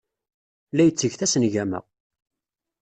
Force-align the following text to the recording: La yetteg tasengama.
La 0.73 0.83
yetteg 0.85 1.13
tasengama. 1.15 1.79